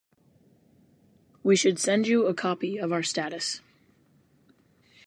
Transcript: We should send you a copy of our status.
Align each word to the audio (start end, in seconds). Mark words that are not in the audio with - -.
We 1.43 1.55
should 1.55 1.77
send 1.77 2.07
you 2.07 2.25
a 2.25 2.33
copy 2.33 2.77
of 2.79 2.91
our 2.91 3.03
status. 3.03 3.61